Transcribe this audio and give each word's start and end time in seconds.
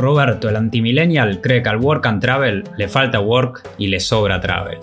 Roberto, 0.00 0.48
el 0.48 0.56
antimillennial, 0.56 1.40
cree 1.40 1.62
que 1.62 1.68
al 1.68 1.76
work 1.76 2.06
and 2.06 2.20
travel 2.20 2.64
le 2.76 2.88
falta 2.88 3.20
work 3.20 3.62
y 3.78 3.88
le 3.88 4.00
sobra 4.00 4.40
travel. 4.40 4.78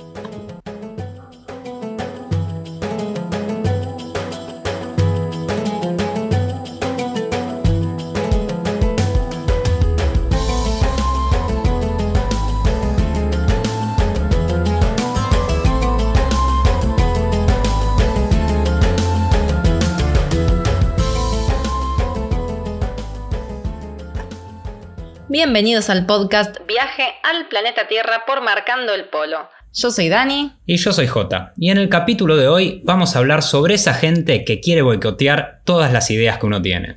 Bienvenidos 25.39 25.91
al 25.91 26.07
podcast 26.07 26.55
Viaje 26.67 27.03
al 27.21 27.47
planeta 27.47 27.87
Tierra 27.87 28.23
por 28.25 28.41
Marcando 28.41 28.95
el 28.95 29.05
Polo. 29.05 29.47
Yo 29.71 29.91
soy 29.91 30.09
Dani. 30.09 30.53
Y 30.65 30.77
yo 30.77 30.91
soy 30.91 31.05
Jota. 31.05 31.53
Y 31.59 31.69
en 31.69 31.77
el 31.77 31.89
capítulo 31.89 32.37
de 32.37 32.47
hoy 32.47 32.81
vamos 32.83 33.15
a 33.15 33.19
hablar 33.19 33.43
sobre 33.43 33.75
esa 33.75 33.93
gente 33.93 34.43
que 34.43 34.59
quiere 34.61 34.81
boicotear 34.81 35.61
todas 35.63 35.93
las 35.93 36.09
ideas 36.09 36.39
que 36.39 36.47
uno 36.47 36.59
tiene. 36.63 36.95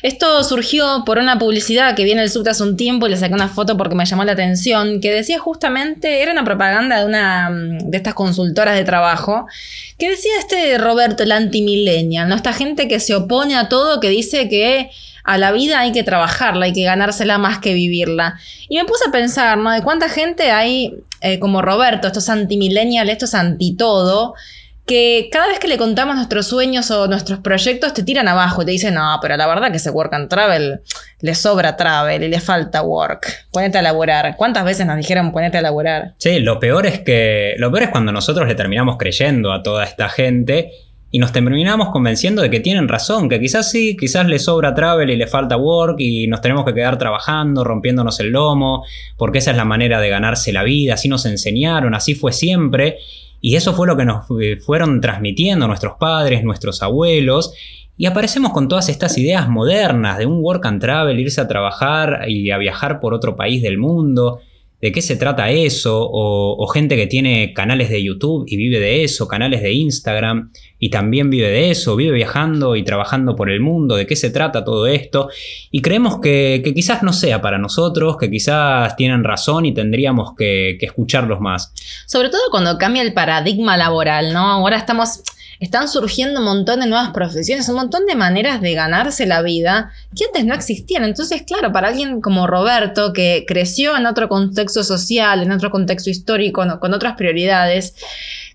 Esto 0.00 0.42
surgió 0.42 1.02
por 1.04 1.18
una 1.18 1.38
publicidad 1.38 1.94
que 1.94 2.04
viene 2.04 2.22
el 2.22 2.30
subte 2.30 2.48
hace 2.48 2.62
un 2.62 2.78
tiempo 2.78 3.06
y 3.06 3.10
le 3.10 3.18
saqué 3.18 3.34
una 3.34 3.48
foto 3.48 3.76
porque 3.76 3.94
me 3.94 4.06
llamó 4.06 4.24
la 4.24 4.32
atención, 4.32 5.02
que 5.02 5.12
decía 5.12 5.38
justamente, 5.38 6.22
era 6.22 6.32
una 6.32 6.44
propaganda 6.44 6.98
de 6.98 7.04
una 7.04 7.50
mm, 7.50 7.90
de 7.90 7.96
estas 7.98 8.14
consultoras 8.14 8.74
de 8.74 8.84
trabajo, 8.84 9.46
que 9.98 10.08
decía 10.08 10.32
este 10.38 10.78
Roberto, 10.78 11.24
el 11.24 11.32
antimillennial, 11.32 12.26
¿no? 12.26 12.36
Esta 12.36 12.54
gente 12.54 12.88
que 12.88 13.00
se 13.00 13.14
opone 13.14 13.54
a 13.54 13.68
todo, 13.68 14.00
que 14.00 14.08
dice 14.08 14.48
que 14.48 14.88
a 15.24 15.38
la 15.38 15.52
vida 15.52 15.80
hay 15.80 15.92
que 15.92 16.02
trabajarla, 16.02 16.66
hay 16.66 16.72
que 16.72 16.84
ganársela 16.84 17.38
más 17.38 17.58
que 17.58 17.74
vivirla. 17.74 18.38
Y 18.68 18.76
me 18.76 18.84
puse 18.84 19.08
a 19.08 19.12
pensar, 19.12 19.58
¿no? 19.58 19.70
De 19.70 19.82
cuánta 19.82 20.08
gente 20.08 20.50
hay 20.50 20.94
eh, 21.20 21.38
como 21.38 21.62
Roberto, 21.62 22.08
estos 22.08 22.28
anti-millennial, 22.28 23.08
estos 23.08 23.34
anti-todo, 23.34 24.34
que 24.86 25.28
cada 25.30 25.46
vez 25.46 25.60
que 25.60 25.68
le 25.68 25.78
contamos 25.78 26.16
nuestros 26.16 26.48
sueños 26.48 26.90
o 26.90 27.06
nuestros 27.06 27.38
proyectos 27.38 27.94
te 27.94 28.02
tiran 28.02 28.26
abajo 28.26 28.62
y 28.62 28.64
te 28.64 28.70
dicen, 28.72 28.94
no, 28.94 29.18
pero 29.22 29.36
la 29.36 29.46
verdad 29.46 29.70
que 29.70 29.76
ese 29.76 29.90
work 29.90 30.12
and 30.12 30.28
travel 30.28 30.80
le 31.20 31.34
sobra 31.36 31.76
travel 31.76 32.24
y 32.24 32.28
le 32.28 32.40
falta 32.40 32.82
work. 32.82 33.46
Ponete 33.52 33.78
a 33.78 33.82
laburar. 33.82 34.36
¿Cuántas 34.36 34.64
veces 34.64 34.84
nos 34.86 34.96
dijeron 34.96 35.30
ponete 35.30 35.58
a 35.58 35.62
laburar? 35.62 36.14
Sí, 36.18 36.40
lo 36.40 36.58
peor 36.58 36.86
es 36.86 37.00
que. 37.00 37.54
Lo 37.58 37.70
peor 37.70 37.84
es 37.84 37.88
cuando 37.90 38.10
nosotros 38.10 38.48
le 38.48 38.56
terminamos 38.56 38.96
creyendo 38.98 39.52
a 39.52 39.62
toda 39.62 39.84
esta 39.84 40.08
gente 40.08 40.72
y 41.14 41.18
nos 41.18 41.30
terminamos 41.30 41.90
convenciendo 41.90 42.40
de 42.40 42.48
que 42.48 42.58
tienen 42.58 42.88
razón, 42.88 43.28
que 43.28 43.38
quizás 43.38 43.70
sí, 43.70 43.98
quizás 43.98 44.26
le 44.26 44.38
sobra 44.38 44.74
travel 44.74 45.10
y 45.10 45.16
le 45.16 45.26
falta 45.26 45.58
work 45.58 45.96
y 45.98 46.26
nos 46.26 46.40
tenemos 46.40 46.64
que 46.64 46.72
quedar 46.72 46.96
trabajando, 46.96 47.64
rompiéndonos 47.64 48.18
el 48.20 48.30
lomo, 48.30 48.82
porque 49.18 49.38
esa 49.38 49.50
es 49.50 49.58
la 49.58 49.66
manera 49.66 50.00
de 50.00 50.08
ganarse 50.08 50.54
la 50.54 50.62
vida, 50.62 50.94
así 50.94 51.10
nos 51.10 51.26
enseñaron, 51.26 51.94
así 51.94 52.14
fue 52.14 52.32
siempre. 52.32 52.96
Y 53.42 53.56
eso 53.56 53.74
fue 53.74 53.86
lo 53.86 53.94
que 53.94 54.06
nos 54.06 54.24
eh, 54.40 54.56
fueron 54.56 55.02
transmitiendo 55.02 55.68
nuestros 55.68 55.96
padres, 56.00 56.44
nuestros 56.44 56.82
abuelos. 56.82 57.52
Y 57.98 58.06
aparecemos 58.06 58.52
con 58.52 58.68
todas 58.68 58.88
estas 58.88 59.18
ideas 59.18 59.50
modernas 59.50 60.16
de 60.16 60.24
un 60.24 60.38
work 60.42 60.64
and 60.64 60.80
travel, 60.80 61.20
irse 61.20 61.42
a 61.42 61.48
trabajar 61.48 62.24
y 62.26 62.50
a 62.50 62.56
viajar 62.56 63.00
por 63.00 63.12
otro 63.12 63.36
país 63.36 63.60
del 63.60 63.76
mundo 63.76 64.40
de 64.82 64.90
qué 64.90 65.00
se 65.00 65.14
trata 65.14 65.50
eso, 65.50 66.08
o, 66.10 66.66
gente 66.66 66.96
que 66.96 67.06
tiene 67.06 67.52
canales 67.54 67.88
de 67.88 68.02
YouTube 68.02 68.44
y 68.48 68.56
vive 68.56 68.80
de 68.80 69.04
eso, 69.04 69.28
canales 69.28 69.62
de 69.62 69.72
Instagram 69.72 70.50
y 70.78 70.90
también 70.90 71.30
vive 71.30 71.48
de 71.48 71.70
eso, 71.70 71.94
vive 71.94 72.12
viajando 72.12 72.74
y 72.74 72.82
trabajando 72.82 73.36
por 73.36 73.48
el 73.48 73.60
mundo, 73.60 73.94
de 73.94 74.06
qué 74.08 74.16
se 74.16 74.30
trata 74.30 74.64
todo 74.64 74.86
esto, 74.88 75.28
y 75.70 75.82
creemos 75.82 76.18
que, 76.20 76.62
quizás 76.74 77.04
no 77.04 77.12
sea 77.12 77.40
para 77.40 77.58
nosotros, 77.58 78.16
que 78.18 78.28
quizás 78.28 78.96
tienen 78.96 79.22
razón 79.22 79.66
y 79.66 79.72
tendríamos 79.72 80.34
que, 80.36 80.76
que 80.80 80.86
escucharlos 80.86 81.40
más. 81.40 81.72
Sobre 82.06 82.28
todo 82.30 82.42
cuando 82.50 82.76
cambia 82.76 83.02
el 83.02 83.14
paradigma 83.14 83.76
laboral, 83.76 84.32
¿no? 84.32 84.50
Ahora 84.50 84.78
estamos 84.78 85.22
están 85.62 85.86
surgiendo 85.86 86.40
un 86.40 86.46
montón 86.46 86.80
de 86.80 86.86
nuevas 86.86 87.10
profesiones, 87.10 87.68
un 87.68 87.76
montón 87.76 88.04
de 88.06 88.16
maneras 88.16 88.60
de 88.60 88.74
ganarse 88.74 89.26
la 89.26 89.42
vida 89.42 89.92
que 90.14 90.24
antes 90.24 90.44
no 90.44 90.54
existían. 90.54 91.04
Entonces, 91.04 91.42
claro, 91.42 91.70
para 91.70 91.86
alguien 91.86 92.20
como 92.20 92.48
Roberto, 92.48 93.12
que 93.12 93.44
creció 93.46 93.96
en 93.96 94.06
otro 94.06 94.28
contexto 94.28 94.82
social, 94.82 95.40
en 95.40 95.52
otro 95.52 95.70
contexto 95.70 96.10
histórico, 96.10 96.64
con 96.80 96.94
otras 96.94 97.14
prioridades, 97.14 97.94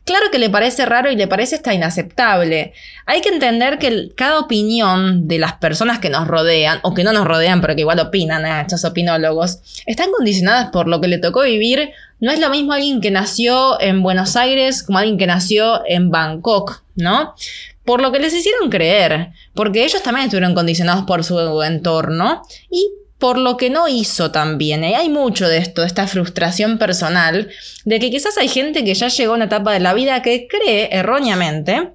Claro 0.08 0.28
que 0.32 0.40
le 0.40 0.50
parece 0.50 0.86
raro 0.86 1.12
y 1.12 1.18
le 1.18 1.28
parece 1.28 1.58
hasta 1.58 1.74
inaceptable. 1.74 2.72
Hay 3.06 3.20
que 3.20 3.28
entender 3.28 3.78
que 3.78 4.10
cada 4.16 4.40
opinión 4.40 5.28
de 5.28 5.38
las 5.38 5.56
personas 5.56 6.00
que 6.00 6.10
nos 6.10 6.30
rodean, 6.30 6.80
o 6.84 6.94
que 6.94 7.04
no 7.04 7.12
nos 7.12 7.28
rodean, 7.28 7.60
pero 7.60 7.76
que 7.76 7.82
igual 7.82 8.00
opinan, 8.00 8.46
¿eh? 8.46 8.62
estos 8.62 8.86
opinólogos, 8.86 9.60
están 9.86 10.10
condicionadas 10.14 10.70
por 10.72 10.88
lo 10.88 11.02
que 11.02 11.10
le 11.10 11.18
tocó 11.18 11.42
vivir. 11.42 11.90
No 12.22 12.32
es 12.32 12.40
lo 12.40 12.50
mismo 12.50 12.72
alguien 12.72 13.02
que 13.02 13.12
nació 13.12 13.82
en 13.82 14.02
Buenos 14.02 14.38
Aires 14.38 14.82
como 14.82 14.98
alguien 14.98 15.18
que 15.18 15.28
nació 15.28 15.82
en 15.86 16.10
Bangkok, 16.10 16.84
¿no? 16.96 17.36
Por 17.84 18.02
lo 18.02 18.14
que 18.14 18.20
les 18.20 18.34
hicieron 18.34 18.70
creer, 18.70 19.34
porque 19.56 19.84
ellos 19.84 20.02
también 20.04 20.28
estuvieron 20.28 20.56
condicionados 20.56 21.04
por 21.04 21.26
su 21.26 21.62
entorno 21.64 22.44
y 22.72 22.92
por 23.20 23.38
lo 23.38 23.58
que 23.58 23.70
no 23.70 23.88
hizo 23.88 24.32
también. 24.32 24.84
Y 24.84 24.94
hay 24.94 25.10
mucho 25.10 25.48
de 25.48 25.58
esto, 25.58 25.82
de 25.82 25.88
esta 25.88 26.08
frustración 26.08 26.78
personal, 26.78 27.50
de 27.86 28.00
que 28.00 28.12
quizás 28.12 28.38
hay 28.38 28.48
gente 28.48 28.84
que 28.84 28.94
ya 28.94 29.08
llegó 29.08 29.34
a 29.34 29.36
una 29.36 29.46
etapa 29.46 29.74
de 29.74 29.80
la 29.80 29.94
vida 29.94 30.22
que 30.22 30.48
cree 30.48 30.90
erróneamente 30.92 31.94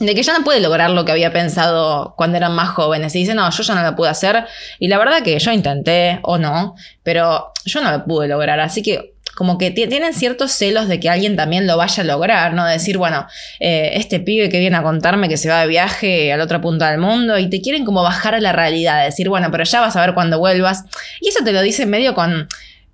de 0.00 0.14
que 0.14 0.22
ya 0.22 0.36
no 0.36 0.44
puede 0.44 0.60
lograr 0.60 0.90
lo 0.90 1.04
que 1.04 1.12
había 1.12 1.30
pensado 1.30 2.14
cuando 2.16 2.38
eran 2.38 2.54
más 2.54 2.70
jóvenes. 2.70 3.14
Y 3.14 3.20
dice, 3.20 3.34
no, 3.34 3.48
yo 3.50 3.62
ya 3.62 3.74
no 3.74 3.82
lo 3.82 3.94
pude 3.94 4.08
hacer. 4.08 4.46
Y 4.78 4.88
la 4.88 4.98
verdad 4.98 5.22
que 5.22 5.38
yo 5.38 5.52
intenté 5.52 6.20
o 6.22 6.38
no, 6.38 6.74
pero 7.02 7.52
yo 7.66 7.82
no 7.82 7.92
lo 7.92 8.04
pude 8.06 8.26
lograr. 8.26 8.60
Así 8.60 8.82
que 8.82 9.14
como 9.34 9.58
que 9.58 9.70
tienen 9.70 10.12
ciertos 10.14 10.52
celos 10.52 10.88
de 10.88 11.00
que 11.00 11.08
alguien 11.08 11.36
también 11.36 11.66
lo 11.66 11.76
vaya 11.76 12.02
a 12.02 12.06
lograr, 12.06 12.54
¿no? 12.54 12.66
decir, 12.66 12.98
bueno, 12.98 13.26
eh, 13.58 13.92
este 13.94 14.20
pibe 14.20 14.48
que 14.48 14.58
viene 14.58 14.76
a 14.76 14.82
contarme 14.82 15.28
que 15.28 15.36
se 15.36 15.48
va 15.48 15.60
de 15.62 15.68
viaje 15.68 16.32
al 16.32 16.40
otro 16.40 16.60
punto 16.60 16.84
del 16.84 16.98
mundo 16.98 17.38
y 17.38 17.48
te 17.48 17.60
quieren 17.60 17.84
como 17.84 18.02
bajar 18.02 18.34
a 18.34 18.40
la 18.40 18.52
realidad, 18.52 19.04
decir, 19.04 19.28
bueno, 19.28 19.50
pero 19.50 19.64
ya 19.64 19.80
vas 19.80 19.96
a 19.96 20.00
ver 20.00 20.14
cuando 20.14 20.38
vuelvas. 20.38 20.84
Y 21.20 21.28
eso 21.28 21.44
te 21.44 21.52
lo 21.52 21.62
dice 21.62 21.86
medio 21.86 22.14
con... 22.14 22.48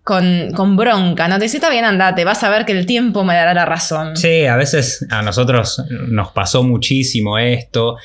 Con, 0.05 0.53
con, 0.53 0.77
bronca, 0.77 1.27
¿no? 1.27 1.37
Te 1.39 1.47
dice, 1.47 1.57
está 1.57 1.69
bien, 1.69 1.85
andate, 1.85 2.25
vas 2.25 2.45
a 2.45 2.49
ver 2.49 2.65
que 2.65 2.71
el 2.71 2.87
tiempo 2.87 3.25
me 3.25 3.35
dará 3.35 3.55
la 3.55 3.65
razón. 3.65 4.17
Sí, 4.17 4.47
a 4.47 4.55
veces 4.55 5.05
a 5.11 5.21
nosotros 5.23 5.83
nos 5.91 6.31
pasó 6.31 6.63
muchísimo 6.63 7.39
esto. 7.39 7.97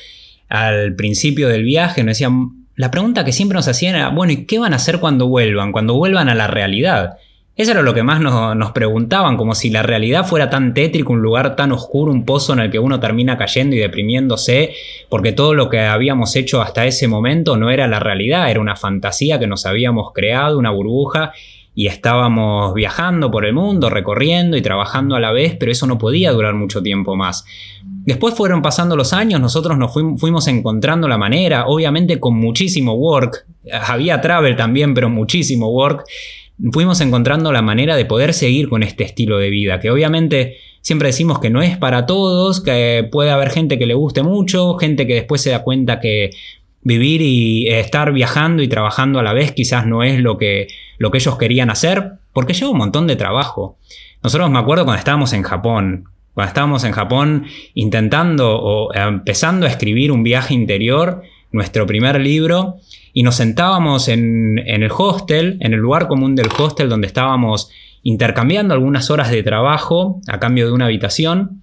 Al 0.48 0.96
principio 0.96 1.48
del 1.48 1.62
viaje 1.62 2.02
nos 2.02 2.16
decían, 2.16 2.66
la 2.74 2.90
pregunta 2.90 3.24
que 3.24 3.30
siempre 3.30 3.54
nos 3.54 3.68
hacían 3.68 3.94
era, 3.94 4.08
bueno, 4.08 4.32
¿y 4.32 4.46
qué 4.46 4.58
van 4.58 4.72
a 4.72 4.76
hacer 4.76 4.98
cuando 4.98 5.28
vuelvan? 5.28 5.70
Cuando 5.70 5.94
vuelvan 5.94 6.28
a 6.28 6.34
la 6.34 6.48
realidad. 6.48 7.18
Eso 7.54 7.72
era 7.72 7.82
lo 7.82 7.92
que 7.92 8.02
más 8.02 8.18
nos, 8.20 8.72
preguntaban, 8.72 9.36
como 9.36 9.54
si 9.54 9.68
la 9.68 9.82
realidad 9.82 10.26
fuera 10.26 10.48
tan 10.48 10.72
tétrico, 10.72 11.12
un 11.12 11.20
lugar 11.20 11.54
tan 11.54 11.70
oscuro, 11.72 12.10
un 12.10 12.24
pozo 12.24 12.54
en 12.54 12.60
el 12.60 12.70
que 12.70 12.78
uno 12.78 12.98
termina 12.98 13.36
cayendo 13.36 13.76
y 13.76 13.78
deprimiéndose, 13.78 14.72
porque 15.10 15.32
todo 15.32 15.52
lo 15.52 15.68
que 15.68 15.80
habíamos 15.80 16.34
hecho 16.34 16.62
hasta 16.62 16.86
ese 16.86 17.08
momento 17.08 17.58
no 17.58 17.70
era 17.70 17.86
la 17.88 18.00
realidad, 18.00 18.50
era 18.50 18.58
una 18.58 18.74
fantasía 18.74 19.38
que 19.38 19.46
nos 19.46 19.66
habíamos 19.66 20.12
creado, 20.14 20.58
una 20.58 20.70
burbuja, 20.70 21.32
y 21.74 21.88
estábamos 21.88 22.72
viajando 22.72 23.30
por 23.30 23.44
el 23.44 23.52
mundo, 23.52 23.90
recorriendo 23.90 24.56
y 24.56 24.62
trabajando 24.62 25.14
a 25.14 25.20
la 25.20 25.32
vez, 25.32 25.54
pero 25.58 25.72
eso 25.72 25.86
no 25.86 25.98
podía 25.98 26.32
durar 26.32 26.54
mucho 26.54 26.82
tiempo 26.82 27.16
más. 27.16 27.44
Después 27.82 28.34
fueron 28.34 28.62
pasando 28.62 28.96
los 28.96 29.12
años, 29.12 29.40
nosotros 29.40 29.76
nos 29.76 29.92
fuimos 29.92 30.48
encontrando 30.48 31.06
la 31.06 31.18
manera, 31.18 31.66
obviamente 31.66 32.18
con 32.18 32.34
muchísimo 32.34 32.94
work, 32.94 33.46
había 33.86 34.20
travel 34.20 34.56
también, 34.56 34.92
pero 34.94 35.08
muchísimo 35.08 35.68
work 35.70 36.04
fuimos 36.70 37.00
encontrando 37.00 37.52
la 37.52 37.62
manera 37.62 37.96
de 37.96 38.04
poder 38.04 38.34
seguir 38.34 38.68
con 38.68 38.82
este 38.82 39.04
estilo 39.04 39.38
de 39.38 39.50
vida, 39.50 39.80
que 39.80 39.90
obviamente 39.90 40.58
siempre 40.80 41.08
decimos 41.08 41.40
que 41.40 41.50
no 41.50 41.62
es 41.62 41.76
para 41.76 42.06
todos, 42.06 42.60
que 42.60 43.08
puede 43.10 43.30
haber 43.30 43.50
gente 43.50 43.78
que 43.78 43.86
le 43.86 43.94
guste 43.94 44.22
mucho, 44.22 44.74
gente 44.74 45.06
que 45.06 45.14
después 45.14 45.40
se 45.40 45.50
da 45.50 45.62
cuenta 45.62 46.00
que 46.00 46.30
vivir 46.82 47.22
y 47.22 47.68
estar 47.68 48.12
viajando 48.12 48.62
y 48.62 48.68
trabajando 48.68 49.18
a 49.18 49.22
la 49.22 49.32
vez 49.32 49.52
quizás 49.52 49.86
no 49.86 50.02
es 50.02 50.20
lo 50.20 50.36
que, 50.36 50.68
lo 50.98 51.10
que 51.10 51.18
ellos 51.18 51.36
querían 51.38 51.70
hacer, 51.70 52.12
porque 52.32 52.54
lleva 52.54 52.70
un 52.70 52.78
montón 52.78 53.06
de 53.06 53.16
trabajo. 53.16 53.78
Nosotros 54.22 54.50
me 54.50 54.58
acuerdo 54.58 54.84
cuando 54.84 54.98
estábamos 54.98 55.32
en 55.32 55.42
Japón, 55.42 56.04
cuando 56.34 56.48
estábamos 56.48 56.84
en 56.84 56.92
Japón 56.92 57.46
intentando 57.74 58.56
o 58.60 58.94
empezando 58.94 59.66
a 59.66 59.68
escribir 59.68 60.12
un 60.12 60.22
viaje 60.22 60.54
interior, 60.54 61.22
nuestro 61.52 61.86
primer 61.86 62.20
libro, 62.20 62.78
y 63.12 63.22
nos 63.22 63.36
sentábamos 63.36 64.08
en, 64.08 64.58
el 64.64 64.90
hostel, 64.90 65.58
en 65.60 65.74
el 65.74 65.80
lugar 65.80 66.08
común 66.08 66.34
del 66.34 66.48
hostel 66.58 66.88
donde 66.88 67.06
estábamos 67.06 67.70
intercambiando 68.02 68.74
algunas 68.74 69.10
horas 69.10 69.30
de 69.30 69.42
trabajo 69.42 70.20
a 70.28 70.40
cambio 70.40 70.66
de 70.66 70.72
una 70.72 70.86
habitación. 70.86 71.62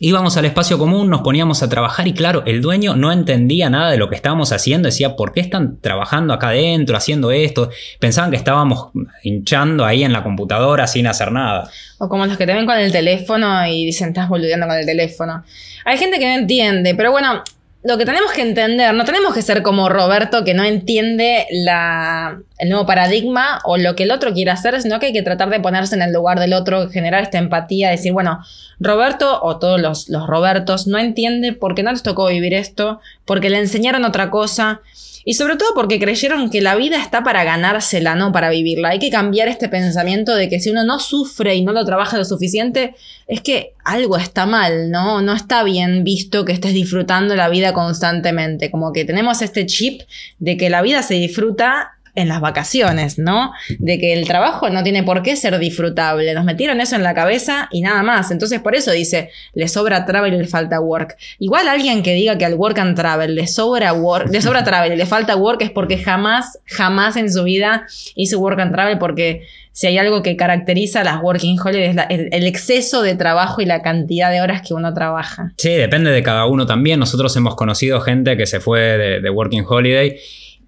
Íbamos 0.00 0.36
al 0.36 0.44
espacio 0.44 0.78
común, 0.78 1.10
nos 1.10 1.22
poníamos 1.22 1.64
a 1.64 1.68
trabajar 1.68 2.06
y 2.06 2.12
claro, 2.12 2.44
el 2.46 2.60
dueño 2.60 2.94
no 2.94 3.10
entendía 3.10 3.68
nada 3.68 3.90
de 3.90 3.96
lo 3.96 4.08
que 4.08 4.14
estábamos 4.14 4.52
haciendo, 4.52 4.86
decía, 4.86 5.16
¿por 5.16 5.32
qué 5.32 5.40
están 5.40 5.80
trabajando 5.80 6.32
acá 6.32 6.50
adentro, 6.50 6.96
haciendo 6.96 7.32
esto? 7.32 7.70
Pensaban 7.98 8.30
que 8.30 8.36
estábamos 8.36 8.90
hinchando 9.24 9.84
ahí 9.84 10.04
en 10.04 10.12
la 10.12 10.22
computadora 10.22 10.86
sin 10.86 11.08
hacer 11.08 11.32
nada. 11.32 11.68
O 11.98 12.08
como 12.08 12.26
los 12.26 12.36
que 12.36 12.46
te 12.46 12.54
ven 12.54 12.64
con 12.64 12.78
el 12.78 12.92
teléfono 12.92 13.66
y 13.66 13.86
dicen, 13.86 14.10
estás 14.10 14.28
boludeando 14.28 14.68
con 14.68 14.76
el 14.76 14.86
teléfono. 14.86 15.42
Hay 15.84 15.98
gente 15.98 16.20
que 16.20 16.26
no 16.26 16.34
entiende, 16.42 16.94
pero 16.94 17.10
bueno, 17.10 17.42
lo 17.84 17.96
que 17.96 18.04
tenemos 18.04 18.32
que 18.32 18.42
entender, 18.42 18.92
no 18.92 19.04
tenemos 19.04 19.32
que 19.32 19.42
ser 19.42 19.62
como 19.62 19.88
Roberto 19.88 20.44
que 20.44 20.52
no 20.52 20.64
entiende 20.64 21.46
la, 21.50 22.40
el 22.58 22.70
nuevo 22.70 22.86
paradigma 22.86 23.60
o 23.64 23.76
lo 23.76 23.94
que 23.94 24.02
el 24.02 24.10
otro 24.10 24.32
quiere 24.32 24.50
hacer, 24.50 24.80
sino 24.82 24.98
que 24.98 25.06
hay 25.06 25.12
que 25.12 25.22
tratar 25.22 25.48
de 25.48 25.60
ponerse 25.60 25.94
en 25.94 26.02
el 26.02 26.12
lugar 26.12 26.40
del 26.40 26.54
otro, 26.54 26.90
generar 26.90 27.22
esta 27.22 27.38
empatía, 27.38 27.90
decir, 27.90 28.12
bueno, 28.12 28.40
Roberto 28.80 29.40
o 29.42 29.58
todos 29.58 29.80
los, 29.80 30.08
los 30.08 30.26
Robertos 30.26 30.88
no 30.88 30.98
entiende 30.98 31.52
por 31.52 31.76
qué 31.76 31.84
no 31.84 31.92
les 31.92 32.02
tocó 32.02 32.26
vivir 32.26 32.52
esto, 32.52 33.00
porque 33.24 33.48
le 33.48 33.58
enseñaron 33.58 34.04
otra 34.04 34.30
cosa. 34.30 34.80
Y 35.28 35.34
sobre 35.34 35.56
todo 35.56 35.74
porque 35.74 36.00
creyeron 36.00 36.48
que 36.48 36.62
la 36.62 36.74
vida 36.74 36.96
está 36.96 37.22
para 37.22 37.44
ganársela, 37.44 38.14
no 38.14 38.32
para 38.32 38.48
vivirla. 38.48 38.88
Hay 38.88 38.98
que 38.98 39.10
cambiar 39.10 39.46
este 39.48 39.68
pensamiento 39.68 40.34
de 40.34 40.48
que 40.48 40.58
si 40.58 40.70
uno 40.70 40.84
no 40.84 40.98
sufre 40.98 41.54
y 41.54 41.62
no 41.62 41.74
lo 41.74 41.84
trabaja 41.84 42.16
lo 42.16 42.24
suficiente, 42.24 42.94
es 43.26 43.42
que 43.42 43.74
algo 43.84 44.16
está 44.16 44.46
mal, 44.46 44.90
¿no? 44.90 45.20
No 45.20 45.34
está 45.34 45.64
bien 45.64 46.02
visto 46.02 46.46
que 46.46 46.52
estés 46.52 46.72
disfrutando 46.72 47.36
la 47.36 47.50
vida 47.50 47.74
constantemente. 47.74 48.70
Como 48.70 48.90
que 48.94 49.04
tenemos 49.04 49.42
este 49.42 49.66
chip 49.66 50.00
de 50.38 50.56
que 50.56 50.70
la 50.70 50.80
vida 50.80 51.02
se 51.02 51.16
disfruta 51.16 51.97
en 52.18 52.28
las 52.28 52.40
vacaciones, 52.40 53.18
¿no? 53.18 53.52
De 53.78 53.98
que 53.98 54.12
el 54.12 54.26
trabajo 54.26 54.68
no 54.70 54.82
tiene 54.82 55.04
por 55.04 55.22
qué 55.22 55.36
ser 55.36 55.56
disfrutable. 55.58 56.34
Nos 56.34 56.44
metieron 56.44 56.80
eso 56.80 56.96
en 56.96 57.04
la 57.04 57.14
cabeza 57.14 57.68
y 57.70 57.80
nada 57.80 58.02
más. 58.02 58.32
Entonces 58.32 58.60
por 58.60 58.74
eso 58.74 58.90
dice, 58.90 59.30
le 59.54 59.68
sobra 59.68 60.04
travel 60.04 60.34
y 60.34 60.38
le 60.38 60.46
falta 60.48 60.80
work. 60.80 61.16
Igual 61.38 61.68
alguien 61.68 62.02
que 62.02 62.14
diga 62.14 62.36
que 62.36 62.44
al 62.44 62.54
work 62.54 62.78
and 62.78 62.96
travel 62.96 63.36
le 63.36 63.46
sobra 63.46 63.92
work, 63.92 64.30
le 64.32 64.42
sobra 64.42 64.64
travel 64.64 64.92
y 64.92 64.96
le 64.96 65.06
falta 65.06 65.36
work 65.36 65.62
es 65.62 65.70
porque 65.70 65.96
jamás, 65.98 66.58
jamás 66.66 67.16
en 67.16 67.32
su 67.32 67.44
vida 67.44 67.86
hizo 68.16 68.40
work 68.40 68.58
and 68.58 68.72
travel 68.72 68.98
porque 68.98 69.46
si 69.70 69.86
hay 69.86 69.96
algo 69.96 70.24
que 70.24 70.36
caracteriza 70.36 71.02
a 71.02 71.04
las 71.04 71.22
working 71.22 71.56
holidays 71.60 71.96
el, 72.08 72.46
exceso 72.48 73.00
de 73.00 73.14
trabajo 73.14 73.60
y 73.62 73.64
la 73.64 73.80
cantidad 73.80 74.28
de 74.28 74.40
horas 74.40 74.62
que 74.66 74.74
uno 74.74 74.92
trabaja. 74.92 75.52
Sí, 75.56 75.68
depende 75.68 76.10
de 76.10 76.20
cada 76.24 76.46
uno 76.46 76.66
también. 76.66 76.98
Nosotros 76.98 77.36
hemos 77.36 77.54
conocido 77.54 78.00
gente 78.00 78.36
que 78.36 78.46
se 78.46 78.58
fue 78.58 78.80
de, 78.80 79.20
de 79.20 79.30
working 79.30 79.64
holiday 79.68 80.18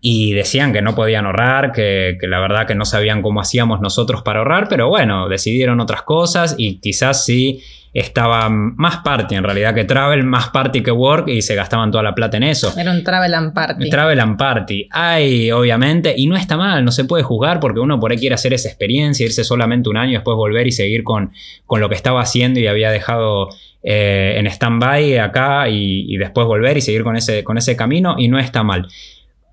y 0.01 0.33
decían 0.33 0.73
que 0.73 0.81
no 0.81 0.95
podían 0.95 1.27
ahorrar, 1.27 1.73
que, 1.73 2.17
la 2.23 2.41
verdad 2.41 2.67
que 2.67 2.75
no 2.75 2.85
sabían 2.85 3.23
cómo 3.23 3.41
hacíamos 3.41 3.81
nosotros 3.81 4.23
para 4.23 4.39
ahorrar, 4.39 4.69
pero 4.69 4.89
bueno, 4.89 5.29
decidieron 5.29 5.81
otras 5.81 6.03
cosas 6.03 6.55
y 6.57 6.81
quizás 6.81 7.25
sí 7.25 7.63
estaba 7.93 8.49
más 8.49 8.99
party 8.99 9.35
en 9.35 9.43
realidad 9.43 9.75
que 9.75 9.85
travel, 9.85 10.23
más 10.23 10.51
party 10.51 10.81
que 10.81 10.93
work 10.93 11.29
y 11.29 11.43
se 11.43 11.57
gastaban 11.57 11.91
toda 11.91 12.05
la 12.05 12.15
plata 12.15 12.37
en 12.37 12.45
eso. 12.45 12.73
Era 12.79 12.93
un 12.93 13.03
travel 13.03 13.35
and 13.35 13.53
party. 13.53 13.91
Travel 13.91 14.21
and 14.21 14.39
party. 14.39 14.89
Hay, 14.91 15.51
obviamente, 15.51 16.15
y 16.17 16.27
no 16.29 16.37
está 16.37 16.57
mal, 16.57 16.85
no 16.85 16.93
se 16.93 17.05
puede 17.05 17.25
juzgar 17.25 17.61
porque 17.61 17.81
uno 17.81 17.99
por 17.99 18.13
ahí 18.13 18.19
quiere 18.19 18.37
hacer 18.37 18.55
esa 18.55 18.69
experiencia, 18.69 19.27
irse 19.27 19.45
solamente 19.45 19.91
un 19.91 19.97
año, 19.97 20.13
después 20.13 20.37
volver 20.37 20.67
y 20.67 20.73
seguir 20.73 21.03
con, 21.03 21.33
con 21.67 21.81
lo 21.81 21.89
que 21.89 21.97
estaba 21.97 22.21
haciendo 22.23 22.61
y 22.61 22.69
había 22.69 22.91
dejado 22.91 23.49
eh, 23.83 24.37
en 24.37 24.47
stand-by 24.47 25.19
acá 25.19 25.69
y, 25.69 26.05
y, 26.15 26.17
después 26.17 26.47
volver 26.47 26.77
y 26.77 26.81
seguir 26.83 27.03
con 27.03 27.17
ese, 27.17 27.43
con 27.45 27.59
ese 27.59 27.77
camino 27.77 28.15
y 28.19 28.29
no 28.29 28.39
está 28.39 28.63
mal. 28.63 28.87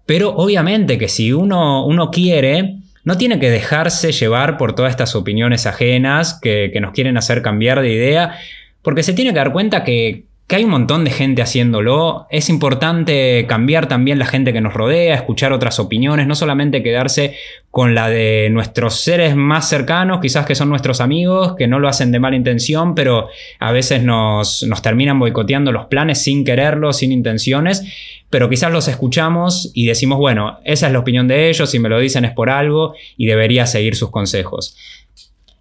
Pero 0.07 0.33
obviamente 0.35 0.97
que 0.97 1.09
si 1.09 1.33
uno, 1.33 1.85
uno 1.85 2.09
quiere, 2.09 2.77
no 3.03 3.17
tiene 3.17 3.39
que 3.39 3.51
dejarse 3.51 4.13
llevar 4.13 4.57
por 4.57 4.73
todas 4.73 4.89
estas 4.89 5.15
opiniones 5.15 5.67
ajenas 5.67 6.39
que, 6.41 6.71
que, 6.73 6.79
nos 6.79 6.93
quieren 6.93 7.17
hacer 7.17 7.43
cambiar 7.43 7.81
de 7.81 7.91
idea, 7.91 8.39
porque 8.81 9.03
se 9.03 9.13
tiene 9.13 9.31
que 9.31 9.37
dar 9.37 9.51
cuenta 9.51 9.83
que, 9.83 10.23
que 10.47 10.55
hay 10.55 10.63
un 10.63 10.69
montón 10.69 11.03
de 11.03 11.11
gente 11.11 11.41
haciéndolo. 11.41 12.25
Es 12.29 12.47
importante 12.47 13.45
cambiar 13.49 13.89
también 13.89 14.17
la 14.17 14.25
gente 14.25 14.53
que 14.53 14.61
nos 14.61 14.73
rodea, 14.73 15.13
escuchar 15.13 15.51
otras 15.51 15.77
opiniones, 15.77 16.25
no 16.25 16.35
solamente 16.35 16.81
quedarse 16.81 17.35
con 17.69 17.93
la 17.93 18.07
de 18.07 18.47
nuestros 18.49 19.01
seres 19.01 19.35
más 19.35 19.67
cercanos, 19.67 20.21
quizás 20.21 20.45
que 20.45 20.55
son 20.55 20.69
nuestros 20.69 21.01
amigos, 21.01 21.55
que 21.57 21.67
no 21.67 21.79
lo 21.79 21.89
hacen 21.89 22.13
de 22.13 22.19
mala 22.19 22.37
intención, 22.37 22.95
pero 22.95 23.27
a 23.59 23.73
veces 23.73 24.03
nos, 24.03 24.63
nos 24.63 24.81
terminan 24.81 25.19
boicoteando 25.19 25.73
los 25.73 25.87
planes 25.87 26.23
sin 26.23 26.45
quererlo, 26.45 26.93
sin 26.93 27.11
intenciones, 27.11 27.83
pero 28.29 28.49
quizás 28.49 28.71
los 28.71 28.87
escuchamos 28.87 29.69
y 29.73 29.85
decimos, 29.85 30.17
bueno, 30.17 30.59
esa 30.63 30.87
es 30.87 30.93
la 30.93 30.99
opinión 30.99 31.27
de 31.27 31.49
ellos, 31.49 31.69
si 31.69 31.77
me 31.77 31.89
lo 31.89 31.99
dicen 31.99 32.23
es 32.23 32.31
por 32.31 32.49
algo 32.49 32.95
y 33.17 33.25
debería 33.25 33.67
seguir 33.67 33.97
sus 33.97 34.11
consejos. 34.11 34.77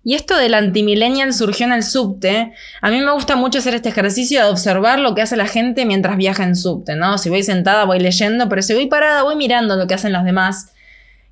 Y 0.08 0.14
esto 0.14 0.37
del 0.37 0.55
antimillennial 0.55 1.35
surgió 1.35 1.67
en 1.67 1.73
el 1.73 1.82
subte. 1.82 2.53
A 2.81 2.91
mí 2.93 3.00
me 3.00 3.11
gusta 3.11 3.35
mucho 3.35 3.58
hacer 3.58 3.75
este 3.75 3.88
ejercicio 3.88 4.41
de 4.41 4.49
observar 4.49 5.00
lo 5.00 5.17
que 5.17 5.23
hace 5.23 5.37
la 5.37 5.49
gente 5.49 5.85
mientras 5.85 6.17
viaja 6.17 6.44
en 6.44 6.55
subte, 6.55 6.94
¿no? 6.94 7.19
Si 7.19 7.29
voy 7.29 7.43
sentada 7.43 7.85
voy 7.85 7.99
leyendo, 7.99 8.49
pero 8.49 8.62
si 8.62 8.73
voy 8.73 8.87
parada 8.87 9.25
voy 9.25 9.35
mirando 9.35 9.75
lo 9.75 9.88
que 9.88 9.94
hacen 9.94 10.12
los 10.12 10.23
demás. 10.23 10.69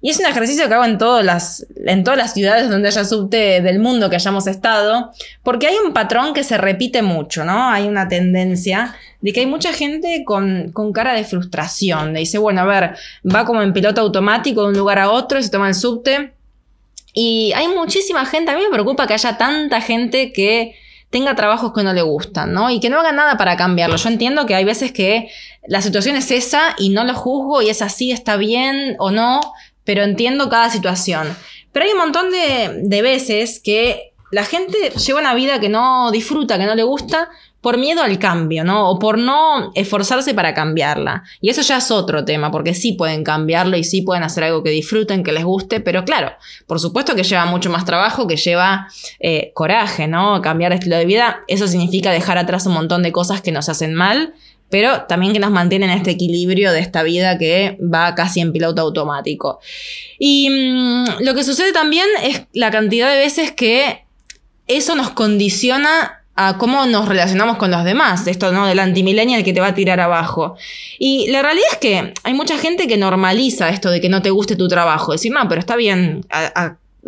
Y 0.00 0.10
es 0.10 0.18
un 0.18 0.26
ejercicio 0.26 0.66
que 0.66 0.74
hago 0.74 0.84
en 0.84 0.98
todas 0.98 1.24
las, 1.24 1.68
en 1.86 2.02
todas 2.02 2.18
las 2.18 2.34
ciudades 2.34 2.68
donde 2.68 2.88
haya 2.88 3.04
subte 3.04 3.60
del 3.60 3.78
mundo 3.78 4.10
que 4.10 4.16
hayamos 4.16 4.48
estado, 4.48 5.12
porque 5.44 5.68
hay 5.68 5.76
un 5.76 5.92
patrón 5.92 6.34
que 6.34 6.42
se 6.42 6.58
repite 6.58 7.00
mucho, 7.00 7.44
¿no? 7.44 7.70
Hay 7.70 7.86
una 7.86 8.08
tendencia 8.08 8.96
de 9.20 9.32
que 9.32 9.38
hay 9.38 9.46
mucha 9.46 9.72
gente 9.72 10.24
con, 10.26 10.72
con 10.72 10.92
cara 10.92 11.14
de 11.14 11.22
frustración, 11.22 12.12
de 12.12 12.18
dice, 12.18 12.38
bueno, 12.38 12.62
a 12.62 12.64
ver, 12.64 12.96
va 13.24 13.44
como 13.44 13.62
en 13.62 13.72
piloto 13.72 14.00
automático 14.00 14.62
de 14.62 14.68
un 14.70 14.76
lugar 14.76 14.98
a 14.98 15.10
otro 15.10 15.40
se 15.40 15.48
toma 15.48 15.68
el 15.68 15.76
subte 15.76 16.32
y 17.14 17.52
hay 17.54 17.68
muchísima 17.68 18.26
gente, 18.26 18.50
a 18.50 18.56
mí 18.56 18.62
me 18.62 18.70
preocupa 18.70 19.06
que 19.06 19.14
haya 19.14 19.38
tanta 19.38 19.80
gente 19.80 20.32
que 20.32 20.74
tenga 21.10 21.36
trabajos 21.36 21.72
que 21.72 21.84
no 21.84 21.92
le 21.92 22.02
gustan, 22.02 22.52
¿no? 22.52 22.70
Y 22.70 22.80
que 22.80 22.90
no 22.90 22.98
haga 22.98 23.12
nada 23.12 23.36
para 23.36 23.56
cambiarlo. 23.56 23.94
Yo 23.94 24.08
entiendo 24.08 24.46
que 24.46 24.56
hay 24.56 24.64
veces 24.64 24.90
que 24.90 25.30
la 25.64 25.80
situación 25.80 26.16
es 26.16 26.32
esa 26.32 26.74
y 26.76 26.88
no 26.88 27.04
lo 27.04 27.14
juzgo 27.14 27.62
y 27.62 27.70
es 27.70 27.82
así, 27.82 28.10
está 28.10 28.36
bien 28.36 28.96
o 28.98 29.12
no, 29.12 29.40
pero 29.84 30.02
entiendo 30.02 30.48
cada 30.48 30.70
situación. 30.70 31.36
Pero 31.70 31.86
hay 31.86 31.92
un 31.92 31.98
montón 31.98 32.32
de, 32.32 32.80
de 32.82 33.02
veces 33.02 33.60
que 33.60 34.13
la 34.34 34.44
gente 34.44 34.90
lleva 34.90 35.20
una 35.20 35.32
vida 35.32 35.60
que 35.60 35.68
no 35.68 36.10
disfruta, 36.10 36.58
que 36.58 36.66
no 36.66 36.74
le 36.74 36.82
gusta, 36.82 37.30
por 37.60 37.78
miedo 37.78 38.02
al 38.02 38.18
cambio, 38.18 38.64
¿no? 38.64 38.90
O 38.90 38.98
por 38.98 39.16
no 39.16 39.70
esforzarse 39.76 40.34
para 40.34 40.52
cambiarla. 40.54 41.22
Y 41.40 41.50
eso 41.50 41.62
ya 41.62 41.76
es 41.76 41.90
otro 41.92 42.24
tema, 42.24 42.50
porque 42.50 42.74
sí 42.74 42.94
pueden 42.94 43.22
cambiarlo 43.22 43.76
y 43.76 43.84
sí 43.84 44.02
pueden 44.02 44.24
hacer 44.24 44.42
algo 44.42 44.64
que 44.64 44.70
disfruten, 44.70 45.22
que 45.22 45.30
les 45.30 45.44
guste, 45.44 45.78
pero 45.78 46.04
claro, 46.04 46.32
por 46.66 46.80
supuesto 46.80 47.14
que 47.14 47.22
lleva 47.22 47.46
mucho 47.46 47.70
más 47.70 47.84
trabajo, 47.84 48.26
que 48.26 48.36
lleva 48.36 48.88
eh, 49.20 49.52
coraje, 49.54 50.08
¿no? 50.08 50.42
Cambiar 50.42 50.72
estilo 50.72 50.96
de 50.96 51.06
vida, 51.06 51.44
eso 51.46 51.68
significa 51.68 52.10
dejar 52.10 52.36
atrás 52.36 52.66
un 52.66 52.74
montón 52.74 53.04
de 53.04 53.12
cosas 53.12 53.40
que 53.40 53.52
nos 53.52 53.68
hacen 53.68 53.94
mal, 53.94 54.34
pero 54.68 55.02
también 55.02 55.32
que 55.32 55.38
nos 55.38 55.52
mantienen 55.52 55.90
este 55.90 56.10
equilibrio 56.10 56.72
de 56.72 56.80
esta 56.80 57.04
vida 57.04 57.38
que 57.38 57.78
va 57.80 58.16
casi 58.16 58.40
en 58.40 58.52
piloto 58.52 58.82
automático. 58.82 59.60
Y 60.18 60.50
mm, 60.50 61.22
lo 61.24 61.34
que 61.34 61.44
sucede 61.44 61.72
también 61.72 62.08
es 62.24 62.42
la 62.52 62.72
cantidad 62.72 63.08
de 63.08 63.18
veces 63.18 63.52
que 63.52 64.03
eso 64.66 64.94
nos 64.94 65.10
condiciona 65.10 66.20
a 66.36 66.58
cómo 66.58 66.84
nos 66.86 67.08
relacionamos 67.08 67.58
con 67.58 67.70
los 67.70 67.84
demás, 67.84 68.26
esto 68.26 68.50
¿no? 68.50 68.66
del 68.66 68.80
antimillennial 68.80 69.44
que 69.44 69.52
te 69.52 69.60
va 69.60 69.68
a 69.68 69.74
tirar 69.74 70.00
abajo. 70.00 70.56
Y 70.98 71.28
la 71.30 71.42
realidad 71.42 71.68
es 71.72 71.78
que 71.78 72.14
hay 72.24 72.34
mucha 72.34 72.58
gente 72.58 72.88
que 72.88 72.96
normaliza 72.96 73.68
esto 73.68 73.90
de 73.90 74.00
que 74.00 74.08
no 74.08 74.20
te 74.20 74.30
guste 74.30 74.56
tu 74.56 74.66
trabajo, 74.66 75.12
decir, 75.12 75.32
no, 75.32 75.48
pero 75.48 75.60
está 75.60 75.76
bien, 75.76 76.26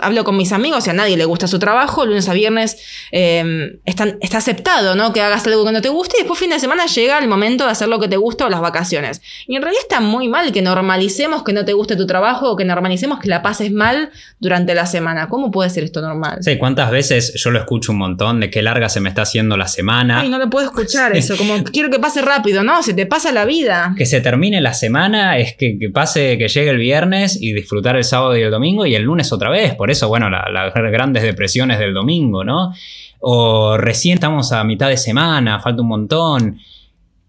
hablo 0.01 0.25
con 0.25 0.37
mis 0.37 0.53
amigos 0.53 0.87
y 0.87 0.91
a 0.91 0.93
nadie 0.93 1.17
le 1.17 1.25
gusta 1.25 1.47
su 1.47 1.59
trabajo, 1.59 2.05
lunes 2.05 2.29
a 2.29 2.33
viernes 2.33 2.79
em, 3.13 3.79
está, 3.85 4.17
aceptado, 4.37 4.95
¿no? 4.95 5.13
Que 5.13 5.21
hagas 5.21 5.47
algo 5.47 5.65
que 5.65 5.73
no 5.73 5.83
te 5.83 5.89
guste 5.89 6.17
y 6.19 6.23
después 6.23 6.39
fin 6.39 6.51
de 6.51 6.59
semana 6.59 6.87
llega 6.87 7.19
el 7.19 7.29
momento 7.29 7.65
de 7.65 7.71
hacer 7.71 7.89
lo 7.89 7.99
que 7.99 8.09
te 8.09 8.17
gusta 8.17 8.47
o 8.47 8.49
las 8.49 8.61
vacaciones. 8.61 9.23
Y 9.47 9.57
en 9.57 9.63
realidad 9.63 9.83
está 9.83 10.01
muy 10.01 10.29
mal 10.29 10.53
que 10.53 10.63
normalicemos 10.63 11.43
que 11.43 11.53
no 11.53 11.65
te 11.65 11.73
guste 11.73 11.97
tu 11.97 12.07
trabajo 12.07 12.51
o 12.51 12.57
que 12.57 12.65
normalicemos 12.65 13.19
que 13.21 13.29
la 13.29 13.43
pases 13.43 13.73
mal 13.73 14.11
durante 14.39 14.75
la 14.75 14.87
semana. 14.87 15.29
¿Cómo 15.29 15.51
puede 15.51 15.71
ser 15.71 15.85
esto 15.85 16.01
normal? 16.01 16.39
Sí, 16.41 16.59
¿cuántas 16.59 16.91
veces 16.91 17.33
yo 17.35 17.51
lo 17.51 17.59
escucho 17.59 17.93
un 17.93 17.99
montón 17.99 18.41
de 18.41 18.51
qué 18.51 18.63
larga 18.63 18.89
se 18.89 19.01
me 19.01 19.09
está 19.09 19.23
haciendo 19.23 19.57
la 19.57 19.69
semana? 19.69 20.21
Ay, 20.21 20.29
no 20.29 20.39
lo 20.39 20.51
puedo 20.51 20.67
escuchar 20.67 21.17
eso, 21.17 21.37
como 21.37 21.63
quiero 21.65 21.91
que 21.91 21.99
pase 21.99 22.23
rápido, 22.23 22.63
¿no? 22.63 22.83
Se 22.83 22.95
te 22.95 23.07
pasa 23.07 23.33
la 23.33 23.45
vida. 23.45 23.95
Que 23.97 24.07
se 24.07 24.21
termine 24.21 24.61
la 24.61 24.75
semana 24.75 25.39
es 25.39 25.57
que, 25.57 25.79
que 25.79 25.91
pase, 25.91 26.37
que 26.39 26.49
llegue 26.49 26.71
el 26.71 26.79
viernes 26.79 27.41
y 27.41 27.53
disfrutar 27.53 27.97
el 27.97 28.05
sábado 28.05 28.37
y 28.37 28.43
el 28.43 28.51
domingo 28.51 28.87
y 28.87 28.95
el 28.95 29.03
lunes 29.03 29.33
otra 29.33 29.51
vez 29.51 29.75
por 29.75 29.86
eso, 29.91 30.09
bueno, 30.09 30.29
las 30.31 30.75
grandes 30.75 31.23
depresiones 31.23 31.79
del 31.79 31.95
domingo, 31.95 32.45
¿no? 32.45 32.73
O 33.21 33.77
recién 33.77 34.15
estamos 34.15 34.53
a 34.53 34.65
mitad 34.65 34.89
de 34.89 34.97
semana, 34.97 35.61
falta 35.61 35.83
un 35.83 35.89
montón. 35.89 36.59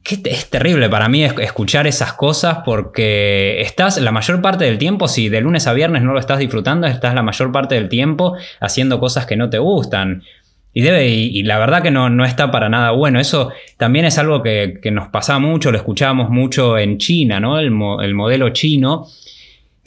es 0.03 0.49
terrible 0.49 0.89
para 0.89 1.09
mí 1.09 1.23
escuchar 1.23 1.87
esas 1.87 2.13
cosas 2.13 2.59
porque 2.65 3.61
estás 3.61 3.99
la 3.99 4.11
mayor 4.11 4.41
parte 4.41 4.65
del 4.65 4.77
tiempo, 4.77 5.07
si 5.07 5.29
de 5.29 5.41
lunes 5.41 5.67
a 5.67 5.73
viernes 5.73 6.03
no 6.03 6.13
lo 6.13 6.19
estás 6.19 6.39
disfrutando, 6.39 6.87
estás 6.87 7.13
la 7.13 7.23
mayor 7.23 7.51
parte 7.51 7.75
del 7.75 7.89
tiempo 7.89 8.35
haciendo 8.59 8.99
cosas 8.99 9.25
que 9.25 9.35
no 9.35 9.49
te 9.49 9.59
gustan. 9.59 10.23
Y, 10.73 11.41
la 11.41 11.57
verdad 11.57 11.81
que 11.81 11.89
no, 11.89 12.23
está 12.23 12.51
para 12.51 12.69
nada 12.69 12.91
bueno. 12.91 13.19
Eso 13.19 13.51
también 13.77 14.05
es 14.05 14.19
algo 14.19 14.43
que, 14.43 14.79
nos 14.91 15.07
pasaba 15.07 15.39
mucho, 15.39 15.71
lo 15.71 15.77
escuchábamos 15.77 16.29
mucho 16.29 16.77
en 16.77 16.99
China, 16.99 17.39
¿no? 17.39 17.59
El 17.59 17.71
modelo 17.71 18.49
chino 18.49 19.07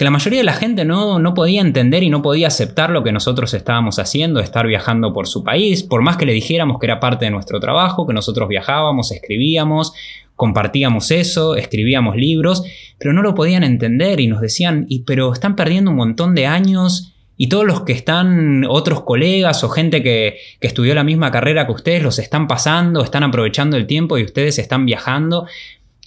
que 0.00 0.04
la 0.04 0.10
mayoría 0.10 0.38
de 0.38 0.44
la 0.44 0.54
gente 0.54 0.86
no, 0.86 1.18
no, 1.18 1.34
podía 1.34 1.60
entender 1.60 2.02
y 2.02 2.08
no 2.08 2.22
podía 2.22 2.46
aceptar 2.46 2.88
lo 2.88 3.04
que 3.04 3.12
nosotros 3.12 3.52
estábamos 3.52 3.98
haciendo, 3.98 4.40
estar 4.40 4.66
viajando 4.66 5.12
por 5.12 5.26
su 5.26 5.44
país, 5.44 5.82
por 5.82 6.00
más 6.00 6.16
que 6.16 6.24
le 6.24 6.32
dijéramos 6.32 6.78
que 6.78 6.86
era 6.86 7.00
parte 7.00 7.26
de 7.26 7.30
nuestro 7.30 7.60
trabajo, 7.60 8.06
que 8.06 8.14
nosotros 8.14 8.48
viajábamos, 8.48 9.12
escribíamos, 9.12 9.92
compartíamos 10.36 11.10
eso, 11.10 11.54
escribíamos 11.54 12.16
libros, 12.16 12.64
pero 12.96 13.12
no 13.12 13.20
lo 13.20 13.34
podían 13.34 13.62
entender 13.62 14.20
y 14.20 14.26
nos 14.26 14.40
decían, 14.40 14.86
y, 14.88 15.00
pero 15.00 15.34
están 15.34 15.54
perdiendo 15.54 15.90
un 15.90 15.98
montón 15.98 16.34
de 16.34 16.46
años 16.46 17.12
y 17.36 17.50
todos 17.50 17.66
los 17.66 17.82
que 17.82 17.92
están, 17.92 18.64
otros 18.66 19.02
colegas 19.02 19.62
o 19.64 19.68
gente 19.68 20.02
que, 20.02 20.38
que 20.62 20.66
estudió 20.66 20.94
la 20.94 21.04
misma 21.04 21.30
carrera 21.30 21.66
que 21.66 21.72
ustedes, 21.72 22.02
los 22.02 22.18
están 22.18 22.48
pasando, 22.48 23.02
están 23.02 23.22
aprovechando 23.22 23.76
el 23.76 23.86
tiempo 23.86 24.16
y 24.16 24.24
ustedes 24.24 24.58
están 24.58 24.86
viajando. 24.86 25.46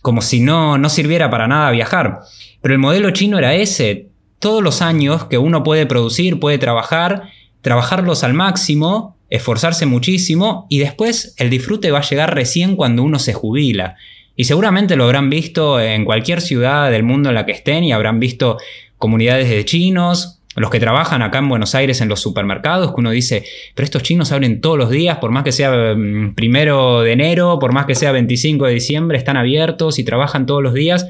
como 0.01 0.21
si 0.21 0.39
no, 0.39 0.79
no 0.79 0.89
sirviera 0.89 1.29
para 1.29 1.47
nada 1.47 1.69
viajar. 1.69 2.21
Pero 2.63 2.75
el 2.75 2.79
modelo 2.79 3.12
chino 3.12 3.38
era 3.38 3.55
ese, 3.55 4.08
todos 4.39 4.63
los 4.63 4.82
años 4.82 5.25
que 5.25 5.38
uno 5.38 5.63
puede 5.63 5.86
producir, 5.86 6.39
puede 6.39 6.58
trabajar, 6.58 7.24
trabajarlos 7.62 8.24
al 8.24 8.34
máximo, 8.34 9.17
esforzarse 9.29 9.86
muchísimo 9.86 10.65
y 10.70 10.79
después 10.79 11.36
el 11.39 11.50
disfrute 11.50 11.91
va 11.91 12.00
a 12.00 12.10
llegar 12.10 12.34
recién 12.34 12.77
cuando 12.77 13.03
uno 13.03 13.20
se 13.20 13.34
jubila. 13.34 13.98
Y 14.38 14.46
seguramente 14.46 14.96
lo 14.96 15.03
habrán 15.03 15.29
visto 15.29 15.77
en 15.77 16.05
cualquier 16.05 16.39
ciudad 16.39 16.89
del 16.89 17.03
mundo 17.03 17.27
en 17.27 17.36
la 17.36 17.46
que 17.46 17.51
estén 17.51 17.84
y 17.84 17.91
habrán 17.91 18.22
visto 18.22 18.58
comunidades 18.98 19.50
de 19.50 19.65
chinos, 19.65 20.39
los 20.55 20.70
que 20.70 20.79
trabajan 20.79 21.22
acá 21.22 21.39
en 21.39 21.50
Buenos 21.50 21.75
Aires 21.75 22.00
en 22.00 22.08
los 22.08 22.22
supermercados, 22.22 22.93
que 22.93 23.01
uno 23.01 23.12
dice, 23.12 23.43
pero 23.75 23.84
estos 23.84 24.03
chinos 24.03 24.32
abren 24.32 24.62
todos 24.62 24.77
los 24.77 24.89
días, 24.89 25.17
por 25.17 25.32
más 25.32 25.43
que 25.43 25.51
sea 25.51 25.96
mm, 25.96 26.34
primero 26.34 27.01
de 27.01 27.12
enero, 27.12 27.60
por 27.60 27.74
más 27.74 27.88
que 27.88 27.96
sea 27.96 28.13
25 28.13 28.67
de 28.67 28.74
diciembre, 28.74 29.17
están 29.17 29.36
abiertos 29.36 30.00
y 30.00 30.05
trabajan 30.05 30.46
todos 30.46 30.63
los 30.63 30.74
días. 30.74 31.08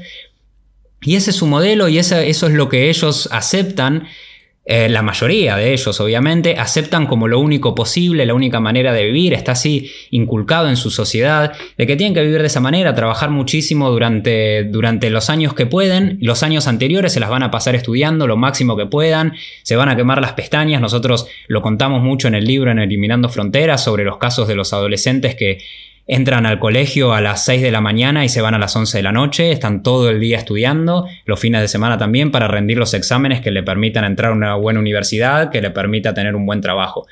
Y 1.04 1.16
ese 1.16 1.30
es 1.30 1.36
su 1.36 1.46
modelo 1.46 1.88
y 1.88 1.98
eso 1.98 2.18
es 2.18 2.42
lo 2.42 2.68
que 2.68 2.88
ellos 2.88 3.28
aceptan 3.30 4.08
eh, 4.66 4.88
la 4.88 5.02
mayoría 5.02 5.56
de 5.56 5.74
ellos, 5.74 6.00
obviamente, 6.00 6.56
aceptan 6.58 7.06
como 7.06 7.28
lo 7.28 7.38
único 7.38 7.74
posible, 7.74 8.24
la 8.24 8.32
única 8.32 8.60
manera 8.60 8.94
de 8.94 9.04
vivir, 9.04 9.34
está 9.34 9.52
así 9.52 9.90
inculcado 10.10 10.70
en 10.70 10.78
su 10.78 10.90
sociedad, 10.90 11.52
de 11.76 11.86
que 11.86 11.96
tienen 11.96 12.14
que 12.14 12.22
vivir 12.22 12.40
de 12.40 12.46
esa 12.46 12.60
manera, 12.60 12.94
trabajar 12.94 13.28
muchísimo 13.28 13.90
durante, 13.90 14.64
durante 14.64 15.10
los 15.10 15.28
años 15.28 15.52
que 15.52 15.66
pueden, 15.66 16.16
los 16.22 16.42
años 16.42 16.66
anteriores 16.66 17.12
se 17.12 17.20
las 17.20 17.28
van 17.28 17.42
a 17.42 17.50
pasar 17.50 17.74
estudiando 17.74 18.26
lo 18.26 18.38
máximo 18.38 18.74
que 18.74 18.86
puedan, 18.86 19.34
se 19.62 19.76
van 19.76 19.90
a 19.90 19.96
quemar 19.96 20.22
las 20.22 20.32
pestañas, 20.32 20.80
nosotros 20.80 21.26
lo 21.46 21.60
contamos 21.60 22.02
mucho 22.02 22.28
en 22.28 22.34
el 22.34 22.46
libro 22.46 22.70
en 22.70 22.78
Eliminando 22.78 23.28
Fronteras 23.28 23.84
sobre 23.84 24.04
los 24.04 24.16
casos 24.16 24.48
de 24.48 24.54
los 24.54 24.72
adolescentes 24.72 25.34
que 25.34 25.58
entran 26.06 26.46
al 26.46 26.58
colegio 26.58 27.14
a 27.14 27.20
las 27.20 27.44
6 27.44 27.62
de 27.62 27.70
la 27.70 27.80
mañana 27.80 28.24
y 28.24 28.28
se 28.28 28.40
van 28.40 28.54
a 28.54 28.58
las 28.58 28.76
11 28.76 28.98
de 28.98 29.02
la 29.02 29.12
noche, 29.12 29.52
están 29.52 29.82
todo 29.82 30.10
el 30.10 30.20
día 30.20 30.38
estudiando, 30.38 31.06
los 31.24 31.40
fines 31.40 31.60
de 31.60 31.68
semana 31.68 31.98
también 31.98 32.30
para 32.30 32.48
rendir 32.48 32.78
los 32.78 32.94
exámenes 32.94 33.40
que 33.40 33.50
le 33.50 33.62
permitan 33.62 34.04
entrar 34.04 34.32
a 34.32 34.34
una 34.34 34.54
buena 34.54 34.80
universidad, 34.80 35.50
que 35.50 35.62
le 35.62 35.70
permita 35.70 36.14
tener 36.14 36.36
un 36.36 36.46
buen 36.46 36.60
trabajo. 36.60 37.06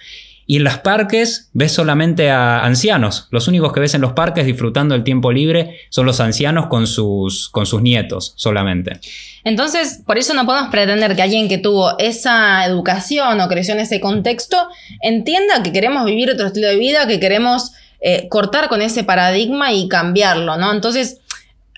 Y 0.45 0.57
en 0.57 0.65
los 0.65 0.79
parques 0.79 1.49
ves 1.53 1.73
solamente 1.73 2.31
a 2.31 2.65
ancianos. 2.65 3.29
Los 3.31 3.47
únicos 3.47 3.73
que 3.73 3.81
ves 3.81 3.95
en 3.95 4.01
los 4.01 4.13
parques 4.13 4.45
disfrutando 4.45 4.95
el 4.95 5.05
tiempo 5.05 5.31
libre 5.31 5.79
son 5.89 6.05
los 6.05 6.21
ancianos 6.21 6.67
con 6.67 6.87
sus, 6.87 7.49
con 7.49 7.65
sus 7.65 7.81
nietos 7.81 8.35
solamente. 8.37 8.99
Entonces, 9.45 10.03
por 10.05 10.19
eso 10.19 10.35
no 10.35 10.45
podemos 10.45 10.71
pretender 10.71 11.15
que 11.17 11.23
alguien 11.23 11.49
que 11.49 11.59
tuvo 11.59 11.97
esa 11.99 12.67
educación 12.67 13.41
o 13.41 13.49
creció 13.49 13.75
en 13.75 13.81
ese 13.81 14.01
contexto 14.01 14.57
entienda 15.01 15.63
que 15.63 15.73
queremos 15.73 16.05
vivir 16.05 16.31
otro 16.31 16.49
estilo 16.49 16.69
de 16.69 16.77
vida, 16.77 17.07
que 17.07 17.21
queremos 17.21 17.73
eh, 18.05 18.29
cortar 18.29 18.69
con 18.69 18.83
ese 18.83 19.05
paradigma 19.05 19.73
y 19.73 19.89
cambiarlo, 19.89 20.57
¿no? 20.57 20.73
Entonces, 20.73 21.21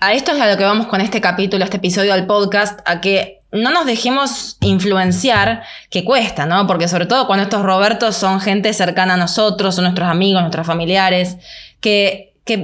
a 0.01 0.13
esto 0.13 0.31
es 0.31 0.41
a 0.41 0.49
lo 0.49 0.57
que 0.57 0.63
vamos 0.63 0.87
con 0.87 0.99
este 0.99 1.21
capítulo, 1.21 1.63
este 1.63 1.77
episodio 1.77 2.13
del 2.13 2.25
podcast, 2.25 2.79
a 2.85 2.99
que 2.99 3.41
no 3.51 3.71
nos 3.71 3.85
dejemos 3.85 4.57
influenciar, 4.61 5.61
que 5.91 6.03
cuesta, 6.03 6.45
¿no? 6.45 6.65
Porque 6.65 6.87
sobre 6.87 7.05
todo 7.05 7.27
cuando 7.27 7.43
estos 7.43 7.61
Robertos 7.61 8.15
son 8.15 8.41
gente 8.41 8.73
cercana 8.73 9.13
a 9.13 9.17
nosotros, 9.17 9.75
son 9.75 9.83
nuestros 9.83 10.09
amigos, 10.09 10.41
nuestros 10.41 10.65
familiares, 10.65 11.37
que, 11.79 12.33
que 12.43 12.57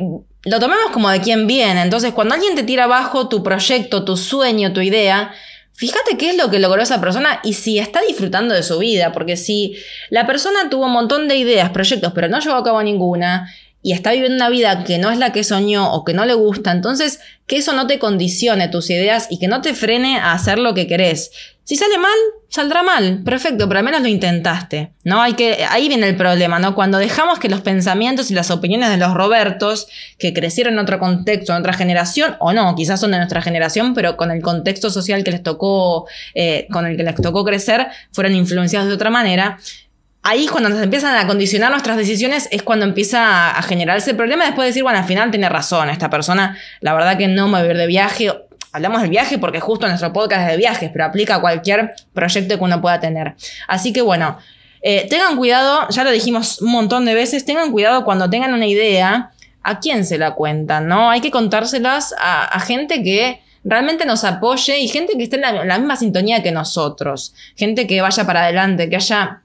lo 0.44 0.60
tomemos 0.60 0.92
como 0.92 1.10
de 1.10 1.22
quién 1.22 1.46
viene. 1.46 1.84
Entonces, 1.84 2.14
cuando 2.14 2.34
alguien 2.34 2.56
te 2.56 2.64
tira 2.64 2.86
abajo 2.86 3.30
tu 3.30 3.44
proyecto, 3.44 4.04
tu 4.04 4.18
sueño, 4.18 4.74
tu 4.74 4.82
idea, 4.82 5.32
Fíjate 5.74 6.18
qué 6.18 6.32
es 6.32 6.38
lo 6.38 6.50
que 6.50 6.60
logró 6.60 6.82
esa 6.82 7.02
persona 7.02 7.40
y 7.44 7.54
si 7.54 7.80
está 7.80 8.02
disfrutando 8.02 8.54
de 8.54 8.64
su 8.64 8.78
vida, 8.80 9.12
porque 9.12 9.38
si 9.38 9.76
la 10.10 10.28
persona 10.28 10.70
tuvo 10.70 10.86
un 10.86 10.92
montón 10.92 11.28
de 11.28 11.38
ideas, 11.38 11.72
proyectos, 11.72 12.14
pero 12.14 12.28
no 12.28 12.40
llevó 12.40 12.56
a 12.56 12.64
cabo 12.64 12.84
ninguna, 12.84 13.50
y 13.84 13.94
está 13.94 14.12
viviendo 14.12 14.36
una 14.36 14.50
vida 14.50 14.84
que 14.84 14.98
no 14.98 15.10
es 15.12 15.18
la 15.18 15.32
que 15.32 15.44
soñó 15.44 15.92
o 15.94 16.06
que 16.06 16.14
no 16.14 16.26
le 16.26 16.34
gusta, 16.34 16.72
entonces 16.72 17.20
que 17.48 17.58
eso 17.58 17.74
no 17.74 17.88
te 17.88 18.00
condicione 18.00 18.68
tus 18.68 18.90
ideas 18.90 19.28
y 19.30 19.40
que 19.40 19.48
no 19.48 19.62
te 19.62 19.74
frene 19.74 20.18
a 20.18 20.34
hacer 20.34 20.60
lo 20.60 20.74
que 20.74 20.88
querés. 20.88 21.32
Si 21.72 21.78
sale 21.78 21.98
mal, 21.98 22.12
saldrá 22.50 22.84
mal, 22.84 23.22
perfecto, 23.24 23.66
pero 23.70 23.80
al 23.80 23.86
menos 23.86 24.02
lo 24.02 24.10
intentaste, 24.10 24.92
¿no? 25.06 25.22
Hay 25.22 25.36
que, 25.36 25.66
ahí 25.70 25.88
viene 25.88 26.06
el 26.10 26.18
problema, 26.18 26.60
¿no? 26.60 26.76
Cuando 26.76 26.98
dejamos 26.98 27.40
que 27.40 27.48
los 27.48 27.62
pensamientos 27.62 28.30
y 28.30 28.34
las 28.34 28.52
opiniones 28.52 28.90
de 28.90 28.98
los 28.98 29.14
Robertos, 29.14 29.88
que 30.20 30.34
crecieron 30.34 30.74
en 30.74 30.80
otro 30.80 31.00
contexto, 31.00 31.54
en 31.54 31.60
otra 31.60 31.72
generación, 31.72 32.36
o 32.40 32.52
no, 32.52 32.76
quizás 32.76 33.00
son 33.00 33.12
de 33.12 33.20
nuestra 33.20 33.42
generación, 33.42 33.94
pero 33.94 34.18
con 34.18 34.32
el 34.32 34.42
contexto 34.42 34.90
social 34.90 35.24
que 35.24 35.32
les 35.32 35.44
tocó, 35.44 36.10
eh, 36.36 36.68
con 36.74 36.86
el 36.86 36.98
que 36.98 37.04
les 37.04 37.16
tocó 37.16 37.46
crecer, 37.46 37.88
fueron 38.12 38.36
influenciados 38.36 38.90
de 38.90 38.96
otra 38.96 39.10
manera, 39.10 39.58
ahí 40.24 40.48
cuando 40.48 40.68
nos 40.68 40.82
empiezan 40.82 41.16
a 41.16 41.26
condicionar 41.26 41.72
nuestras 41.72 41.96
decisiones 41.96 42.50
es 42.52 42.64
cuando 42.64 42.84
empieza 42.84 43.52
a 43.58 43.62
generarse 43.62 44.12
el 44.12 44.18
problema 44.18 44.44
después 44.44 44.66
de 44.66 44.72
decir, 44.72 44.84
bueno, 44.84 45.00
al 45.00 45.06
final 45.06 45.32
tiene 45.32 45.48
razón, 45.48 45.90
esta 45.90 46.10
persona, 46.10 46.58
la 46.82 46.94
verdad 46.94 47.18
que 47.18 47.30
no 47.30 47.48
me 47.48 47.60
voy 47.60 47.70
a 47.70 47.72
ir 47.72 47.78
de 47.78 47.88
viaje. 47.88 48.30
Hablamos 48.74 49.02
del 49.02 49.10
viaje 49.10 49.38
porque 49.38 49.60
justo 49.60 49.88
nuestro 49.88 50.14
podcast 50.14 50.44
es 50.44 50.52
de 50.52 50.58
viajes, 50.58 50.90
pero 50.92 51.06
aplica 51.06 51.36
a 51.36 51.42
cualquier 51.42 51.94
proyecto 52.14 52.58
que 52.58 52.64
uno 52.64 52.82
pueda 52.82 53.00
tener. 53.00 53.36
Así 53.68 53.92
que 53.94 54.02
bueno, 54.02 54.38
eh, 54.82 55.08
tengan 55.10 55.38
cuidado, 55.38 55.88
ya 55.90 56.04
lo 56.04 56.12
dijimos 56.12 56.62
un 56.62 56.72
montón 56.72 57.06
de 57.06 57.14
veces, 57.14 57.46
tengan 57.46 57.72
cuidado 57.72 58.04
cuando 58.04 58.30
tengan 58.30 58.54
una 58.54 58.68
idea, 58.68 59.32
a 59.64 59.80
quién 59.80 60.06
se 60.06 60.18
la 60.18 60.34
cuentan, 60.34 60.88
¿no? 60.88 61.10
Hay 61.10 61.22
que 61.22 61.32
contárselas 61.32 62.16
a, 62.18 62.60
gente 62.62 63.04
que 63.04 63.42
realmente 63.64 64.06
nos 64.06 64.24
apoye 64.24 64.80
y 64.80 64.88
gente 64.88 65.16
que 65.18 65.24
esté 65.24 65.36
en 65.36 65.68
la 65.68 65.78
misma 65.78 65.96
sintonía 65.96 66.42
que 66.42 66.52
nosotros, 66.52 67.36
gente 67.56 67.86
que 67.86 68.02
vaya 68.02 68.26
para 68.26 68.44
adelante, 68.44 68.90
que 68.90 68.96
haya 68.96 69.44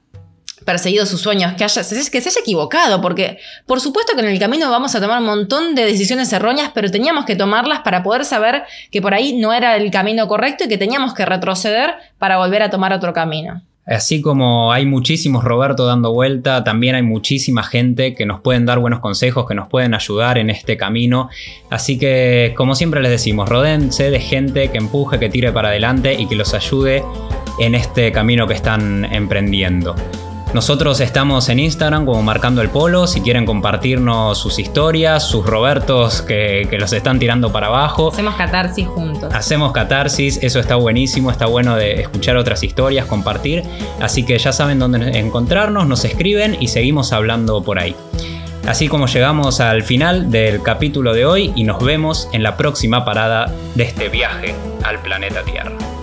perseguido 0.67 1.05
sus 1.05 1.21
sueños, 1.21 1.53
que, 1.53 1.63
haya, 1.63 1.81
que 1.81 2.21
se 2.21 2.29
haya 2.29 2.41
equivocado, 2.41 2.99
porque 2.99 3.39
por 3.65 3.79
supuesto 3.79 4.15
que 4.15 4.19
en 4.19 4.27
el 4.27 4.37
camino 4.37 4.69
vamos 4.69 4.93
a 4.95 4.99
tomar 4.99 5.21
un 5.21 5.25
montón 5.25 5.75
de 5.75 5.85
decisiones 5.85 6.31
erróneas, 6.33 6.71
pero 6.75 6.91
teníamos 6.91 7.23
que 7.23 7.37
tomarlas 7.37 7.79
para 7.79 8.03
poder 8.03 8.25
saber 8.25 8.63
que 8.91 9.01
por 9.01 9.13
ahí 9.13 9.37
no 9.37 9.53
era 9.53 9.77
el 9.77 9.89
camino 9.91 10.27
correcto 10.27 10.65
y 10.65 10.67
que 10.67 10.77
teníamos 10.77 11.13
que 11.13 11.25
retroceder 11.25 11.93
para 12.17 12.37
volver 12.37 12.63
a 12.63 12.69
tomar 12.69 12.91
otro 12.91 13.13
camino. 13.13 13.61
Así 13.85 14.19
como 14.19 14.73
hay 14.73 14.85
muchísimos 14.85 15.45
Roberto 15.45 15.85
dando 15.85 16.11
vuelta, 16.11 16.65
también 16.65 16.95
hay 16.95 17.03
muchísima 17.03 17.63
gente 17.63 18.13
que 18.13 18.25
nos 18.25 18.41
pueden 18.41 18.65
dar 18.65 18.79
buenos 18.79 18.99
consejos, 18.99 19.47
que 19.47 19.55
nos 19.55 19.69
pueden 19.69 19.93
ayudar 19.93 20.37
en 20.37 20.49
este 20.49 20.75
camino. 20.75 21.29
Así 21.69 21.97
que, 21.97 22.53
como 22.57 22.75
siempre 22.75 23.01
les 23.01 23.11
decimos, 23.11 23.47
rodense 23.47 24.11
de 24.11 24.19
gente 24.19 24.67
que 24.67 24.79
empuje, 24.79 25.17
que 25.17 25.29
tire 25.29 25.53
para 25.53 25.69
adelante 25.69 26.13
y 26.15 26.27
que 26.27 26.35
los 26.35 26.53
ayude 26.53 27.05
en 27.59 27.73
este 27.73 28.11
camino 28.11 28.45
que 28.45 28.55
están 28.55 29.05
emprendiendo. 29.05 29.95
Nosotros 30.57 31.01
estamos 31.01 31.49
en 31.49 31.59
Instagram 31.59 32.03
como 32.03 32.23
Marcando 32.23 32.63
el 32.63 32.69
Polo, 32.69 33.05
si 33.05 33.21
quieren 33.21 33.45
compartirnos 33.45 34.39
sus 34.39 34.57
historias, 34.57 35.21
sus 35.21 35.45
Robertos 35.45 36.23
que, 36.23 36.67
los 36.79 36.93
están 36.93 37.19
tirando 37.19 37.51
para 37.51 37.67
abajo. 37.67 38.09
Hacemos 38.11 38.33
catarsis 38.33 38.87
juntos. 38.87 39.31
Hacemos 39.35 39.71
catarsis, 39.71 40.39
eso 40.41 40.59
está 40.59 40.75
buenísimo, 40.75 41.29
está 41.29 41.45
bueno 41.45 41.75
de 41.75 42.01
escuchar 42.01 42.37
otras 42.37 42.63
historias, 42.63 43.05
compartir. 43.05 43.61
Así 44.01 44.25
que 44.25 44.35
ya 44.39 44.51
saben 44.51 44.79
dónde 44.79 45.19
encontrarnos, 45.19 45.85
nos 45.85 46.03
escriben 46.05 46.57
y 46.59 46.69
seguimos 46.69 47.13
hablando 47.13 47.61
por 47.61 47.77
ahí. 47.77 47.95
Así 48.65 48.87
como 48.87 49.05
llegamos 49.05 49.59
al 49.59 49.83
final 49.83 50.31
del 50.31 50.63
capítulo 50.63 51.13
de 51.13 51.27
hoy 51.27 51.53
y 51.55 51.65
nos 51.65 51.83
vemos 51.83 52.29
en 52.33 52.41
la 52.41 52.57
próxima 52.57 53.05
parada 53.05 53.53
de 53.75 53.83
este 53.83 54.09
viaje 54.09 54.55
al 54.83 54.99
planeta 55.03 55.43
Tierra. 55.43 55.96